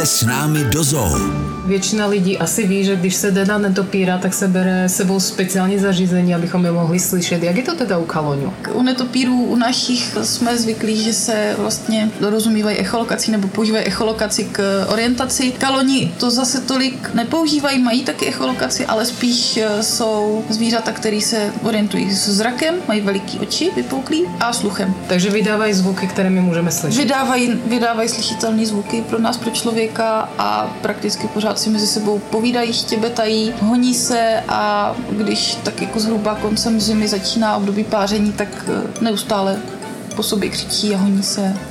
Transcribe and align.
Pojďte 0.00 0.16
s 0.16 0.24
námi 0.24 0.64
do 0.64 0.84
zoo. 0.84 1.18
Většina 1.66 2.06
lidí 2.06 2.38
asi 2.38 2.66
ví, 2.66 2.84
že 2.84 2.96
když 2.96 3.14
se 3.14 3.30
jde 3.30 3.44
na 3.44 3.58
netopíra, 3.58 4.18
tak 4.18 4.34
se 4.34 4.48
bere 4.48 4.88
sebou 4.88 5.20
speciální 5.20 5.78
zařízení, 5.78 6.34
abychom 6.34 6.64
je 6.64 6.72
mohli 6.72 6.98
slyšet. 6.98 7.42
Jak 7.42 7.56
je 7.56 7.62
to 7.62 7.74
teda 7.74 7.98
u 7.98 8.04
kaloňů? 8.04 8.52
U 8.72 8.82
netopírů 8.82 9.42
u 9.42 9.56
našich 9.56 10.16
jsme 10.22 10.58
zvyklí, 10.58 11.02
že 11.02 11.12
se 11.12 11.54
vlastně 11.58 12.10
dorozumívají 12.20 12.76
echolokací 12.76 13.30
nebo 13.30 13.48
používají 13.48 13.84
echolokaci 13.84 14.44
k 14.44 14.86
orientaci. 14.88 15.52
Kaloni 15.52 16.12
to 16.18 16.30
zase 16.30 16.60
tolik 16.60 17.14
nepoužívají, 17.14 17.82
mají 17.82 18.04
taky 18.04 18.26
echolokaci, 18.26 18.86
ale 18.86 19.06
spíš 19.06 19.56
eh, 19.56 19.82
jsou 19.82 20.44
zvířata, 20.50 20.92
které 20.92 21.20
se 21.20 21.52
orientují 21.62 22.10
s 22.10 22.28
zrakem, 22.28 22.74
mají 22.88 23.00
veliký 23.00 23.38
oči, 23.38 23.70
vypouklý 23.76 24.24
a 24.40 24.52
sluchem. 24.52 24.94
Takže 25.08 25.30
vydávají 25.30 25.74
zvuky, 25.74 26.06
které 26.06 26.30
my 26.30 26.40
můžeme 26.40 26.70
slyšet. 26.70 26.98
Vydávají, 26.98 27.60
vydávají 27.66 28.08
slyšitelné 28.08 28.66
zvuky 28.66 29.04
pro 29.08 29.18
nás, 29.18 29.36
pro 29.36 29.50
člověka 29.90 30.28
a 30.38 30.76
prakticky 30.82 31.28
pořád 31.28 31.58
si 31.58 31.70
mezi 31.70 31.86
sebou 31.86 32.18
povídají, 32.18 32.72
štěbetají, 32.72 33.54
honí 33.60 33.94
se 33.94 34.42
a 34.48 34.94
když 35.10 35.54
tak 35.54 35.82
jako 35.82 36.00
zhruba 36.00 36.34
koncem 36.34 36.80
zimy 36.80 37.08
začíná 37.08 37.56
období 37.56 37.84
páření, 37.84 38.32
tak 38.32 38.48
eh, 38.68 39.04
neustále 39.04 39.58
po 40.16 40.22
sobě 40.22 40.50
křičí 40.50 40.94
a 40.94 40.98
honí 40.98 41.22
se. 41.22 41.69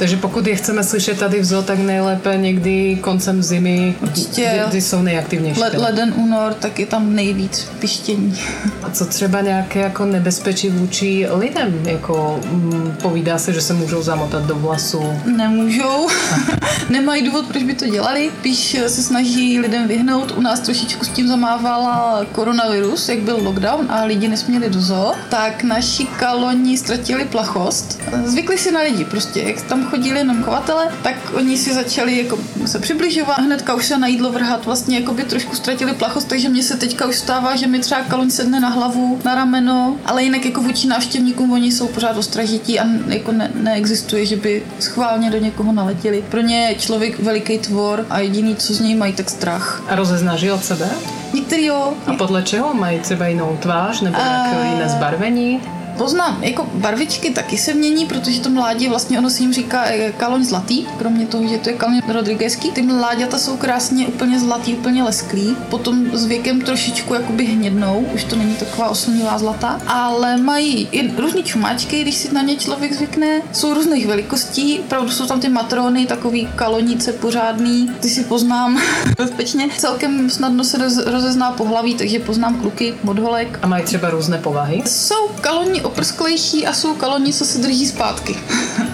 Takže 0.00 0.16
pokud 0.16 0.46
je 0.46 0.56
chceme 0.56 0.84
slyšet 0.84 1.18
tady 1.18 1.40
v 1.40 1.44
zoo, 1.44 1.62
tak 1.62 1.78
nejlépe 1.78 2.36
někdy 2.36 2.98
koncem 3.00 3.42
zimy, 3.42 3.94
Určitě. 4.02 4.64
kdy, 4.68 4.80
jsou 4.80 5.02
nejaktivnější. 5.02 5.60
Le, 5.60 5.70
leden, 5.76 6.14
únor, 6.16 6.54
tak 6.54 6.78
je 6.78 6.86
tam 6.86 7.14
nejvíc 7.14 7.68
pištění. 7.78 8.40
A 8.82 8.90
co 8.90 9.04
třeba 9.04 9.40
nějaké 9.40 9.80
jako 9.80 10.04
nebezpečí 10.04 10.70
vůči 10.70 11.26
lidem? 11.30 11.82
Jako 11.84 12.40
mm, 12.50 12.96
povídá 13.02 13.38
se, 13.38 13.52
že 13.52 13.60
se 13.60 13.74
můžou 13.74 14.02
zamotat 14.02 14.44
do 14.44 14.54
vlasu. 14.54 15.02
Nemůžou, 15.36 16.08
nemají 16.90 17.22
důvod, 17.22 17.46
proč 17.46 17.62
by 17.62 17.74
to 17.74 17.86
dělali. 17.86 18.30
Píš 18.42 18.76
se 18.86 19.02
snaží 19.02 19.60
lidem 19.60 19.88
vyhnout. 19.88 20.32
U 20.36 20.40
nás 20.40 20.60
trošičku 20.60 21.04
s 21.04 21.08
tím 21.08 21.28
zamávala 21.28 22.26
koronavirus, 22.32 23.08
jak 23.08 23.18
byl 23.18 23.36
lockdown 23.42 23.86
a 23.90 24.04
lidi 24.04 24.28
nesměli 24.28 24.70
do 24.70 24.80
zoo, 24.80 25.12
tak 25.28 25.64
naši 25.64 26.04
kaloni 26.04 26.78
ztratili 26.78 27.24
plachost. 27.24 28.00
Zvykli 28.24 28.58
si 28.58 28.72
na 28.72 28.80
lidi 28.80 29.04
prostě, 29.04 29.40
jak 29.40 29.62
tam 29.62 29.89
chodili 29.90 30.18
jenom 30.18 30.42
chovatele, 30.42 30.88
tak 31.02 31.14
oni 31.34 31.56
si 31.58 31.74
začali 31.74 32.18
jako 32.18 32.38
se 32.66 32.78
přibližovat, 32.78 33.38
hnedka 33.38 33.74
už 33.74 33.86
se 33.86 33.98
na 33.98 34.06
jídlo 34.06 34.32
vrhat, 34.32 34.64
vlastně 34.64 34.98
jako 34.98 35.14
by 35.14 35.24
trošku 35.24 35.56
ztratili 35.56 35.92
plachost, 35.92 36.28
takže 36.28 36.48
mně 36.48 36.62
se 36.62 36.76
teďka 36.76 37.06
už 37.06 37.16
stává, 37.16 37.56
že 37.56 37.66
mi 37.66 37.78
třeba 37.78 38.00
kaloň 38.00 38.30
sedne 38.30 38.60
na 38.60 38.68
hlavu, 38.68 39.20
na 39.24 39.34
rameno, 39.34 39.96
ale 40.06 40.22
jinak 40.22 40.44
jako 40.44 40.60
vůči 40.60 40.88
návštěvníkům 40.88 41.52
oni 41.52 41.72
jsou 41.72 41.88
pořád 41.88 42.16
ostražití 42.16 42.80
a 42.80 42.84
jako 43.06 43.32
ne, 43.32 43.50
neexistuje, 43.54 44.26
že 44.26 44.36
by 44.36 44.62
schválně 44.78 45.30
do 45.30 45.38
někoho 45.38 45.72
naletěli. 45.72 46.24
Pro 46.28 46.40
ně 46.40 46.60
je 46.60 46.74
člověk 46.74 47.20
veliký 47.20 47.58
tvor 47.58 48.06
a 48.10 48.18
jediný, 48.18 48.56
co 48.56 48.74
z 48.74 48.80
něj 48.80 48.94
mají, 48.94 49.12
tak 49.12 49.30
strach. 49.30 49.82
A 49.88 49.94
rozeznáš 49.94 50.42
od 50.44 50.64
sebe? 50.64 50.88
Některý 51.34 51.64
jo, 51.64 51.92
A 52.06 52.12
podle 52.12 52.42
čeho? 52.42 52.74
Mají 52.74 52.98
třeba 52.98 53.26
jinou 53.26 53.58
tvář 53.62 54.00
nebo 54.00 54.16
nějaké 54.16 54.56
A- 54.56 54.64
jiné 54.72 54.88
zbarvení? 54.88 55.60
Poznám, 56.00 56.44
jako 56.44 56.66
barvičky 56.74 57.30
taky 57.30 57.58
se 57.58 57.74
mění, 57.74 58.06
protože 58.06 58.40
to 58.40 58.50
mládě 58.50 58.88
vlastně 58.88 59.18
ono 59.18 59.30
se 59.30 59.42
jim 59.42 59.52
říká 59.52 59.84
eh, 59.84 60.12
kaloň 60.12 60.44
zlatý, 60.44 60.86
kromě 60.98 61.26
toho, 61.26 61.46
že 61.48 61.58
to 61.58 61.68
je 61.68 61.74
kaloň 61.74 62.00
rodriguezský. 62.08 62.70
Ty 62.70 62.82
mláďata 62.82 63.38
jsou 63.38 63.56
krásně 63.56 64.06
úplně 64.06 64.40
zlatý, 64.40 64.74
úplně 64.74 65.02
lesklý, 65.02 65.56
potom 65.70 66.10
s 66.12 66.24
věkem 66.24 66.60
trošičku 66.60 67.14
jakoby 67.14 67.44
hnědnou, 67.44 68.06
už 68.14 68.24
to 68.24 68.36
není 68.36 68.54
taková 68.54 68.88
oslnivá 68.88 69.38
zlata, 69.38 69.80
ale 69.86 70.36
mají 70.36 70.88
i 70.92 71.16
různé 71.16 71.42
čumáčky, 71.42 72.02
když 72.02 72.14
si 72.14 72.34
na 72.34 72.42
ně 72.42 72.56
člověk 72.56 72.92
zvykne, 72.92 73.42
jsou 73.52 73.74
různých 73.74 74.06
velikostí, 74.06 74.78
opravdu 74.78 75.10
jsou 75.10 75.26
tam 75.26 75.40
ty 75.40 75.48
matrony, 75.48 76.06
takový 76.06 76.48
kalonice 76.56 77.12
pořádný, 77.12 77.90
ty 78.00 78.08
si 78.08 78.24
poznám 78.24 78.80
bezpečně. 79.18 79.68
Celkem 79.78 80.30
snadno 80.30 80.64
se 80.64 80.78
roz, 80.78 80.96
rozezná 81.06 81.52
pohlaví, 81.52 81.94
takže 81.94 82.18
poznám 82.18 82.60
kluky 82.60 82.94
od 83.06 83.18
holek. 83.18 83.58
A 83.62 83.66
mají 83.66 83.84
třeba 83.84 84.10
různé 84.10 84.38
povahy? 84.38 84.82
Jsou 84.86 85.28
kaloni 85.40 85.82
oprsklejší 85.90 86.66
a 86.66 86.72
jsou 86.72 86.94
kaloni, 86.94 87.32
co 87.32 87.44
se 87.44 87.58
drží 87.58 87.86
zpátky. 87.86 88.36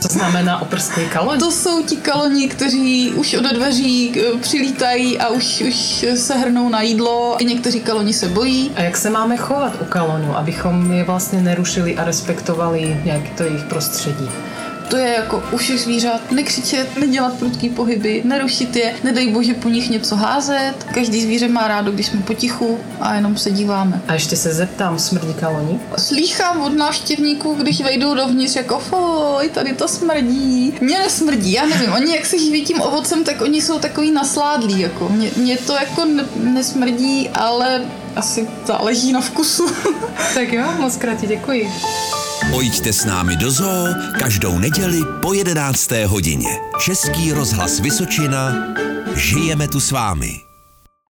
Co 0.00 0.08
znamená 0.08 0.62
oprsklý 0.62 1.08
kaloň? 1.08 1.38
To 1.38 1.52
jsou 1.52 1.82
ti 1.82 1.96
kaloni, 1.96 2.48
kteří 2.48 3.10
už 3.10 3.34
ode 3.34 3.48
dveří 3.52 4.12
eh, 4.16 4.38
přilítají 4.38 5.18
a 5.18 5.28
už, 5.28 5.60
už 5.68 6.04
se 6.14 6.34
hrnou 6.34 6.68
na 6.68 6.82
jídlo. 6.82 7.36
I 7.38 7.44
někteří 7.44 7.80
kaloni 7.80 8.12
se 8.12 8.28
bojí. 8.28 8.70
A 8.76 8.82
jak 8.82 8.96
se 8.96 9.10
máme 9.10 9.36
chovat 9.36 9.72
u 9.80 9.84
kaloňů, 9.84 10.36
abychom 10.36 10.92
je 10.92 11.04
vlastně 11.04 11.40
nerušili 11.40 11.96
a 11.96 12.04
respektovali 12.04 13.00
nějaké 13.04 13.28
to 13.36 13.42
jejich 13.42 13.64
prostředí? 13.64 14.28
To 14.92 14.98
je 14.98 15.14
jako 15.14 15.42
u 15.52 15.56
všech 15.56 15.80
zvířat. 15.80 16.30
Nekřičet, 16.30 16.96
nedělat 16.96 17.32
prudký 17.32 17.68
pohyby, 17.68 18.22
nerušit 18.24 18.76
je, 18.76 18.94
nedej 19.04 19.32
bože 19.32 19.54
po 19.54 19.68
nich 19.68 19.90
něco 19.90 20.16
házet. 20.16 20.74
Každý 20.94 21.22
zvíře 21.22 21.48
má 21.48 21.68
rádo, 21.68 21.92
když 21.92 22.06
jsme 22.06 22.20
potichu 22.20 22.78
a 23.00 23.14
jenom 23.14 23.36
se 23.36 23.50
díváme. 23.50 24.02
A 24.08 24.12
ještě 24.12 24.36
se 24.36 24.54
zeptám, 24.54 24.98
smrdí 24.98 25.34
kaloní? 25.34 25.80
Slýchám 25.98 26.60
od 26.60 26.76
návštěvníků, 26.76 27.54
když 27.54 27.80
vejdou 27.80 28.14
dovnitř, 28.14 28.56
jako 28.56 28.78
foj, 28.78 29.48
tady 29.54 29.72
to 29.74 29.88
smrdí. 29.88 30.74
Mně 30.80 30.98
nesmrdí, 30.98 31.52
já 31.52 31.66
nevím, 31.66 31.92
oni 31.92 32.14
jak 32.14 32.26
se 32.26 32.38
živí 32.38 32.64
tím 32.64 32.80
ovocem, 32.80 33.24
tak 33.24 33.40
oni 33.40 33.62
jsou 33.62 33.78
takový 33.78 34.10
nasládlí, 34.10 34.80
jako. 34.80 35.08
Mně, 35.08 35.30
mně 35.36 35.56
to 35.56 35.72
jako 35.72 36.04
ne, 36.04 36.24
nesmrdí, 36.36 37.28
ale 37.28 37.82
asi 38.16 38.48
záleží 38.66 39.12
na 39.12 39.20
vkusu. 39.20 39.66
Tak 40.34 40.52
jo, 40.52 40.64
moc 40.78 40.96
krát 40.96 41.20
ti 41.20 41.26
děkuji. 41.26 41.70
Pojďte 42.50 42.92
s 42.92 43.04
námi 43.04 43.36
do 43.36 43.50
zoo 43.50 43.86
každou 44.20 44.58
neděli 44.58 45.00
po 45.22 45.34
11. 45.34 45.90
hodině. 46.06 46.58
Český 46.84 47.32
rozhlas 47.32 47.80
Vysočina. 47.80 48.54
Žijeme 49.14 49.68
tu 49.68 49.80
s 49.80 49.90
vámi. 49.90 50.51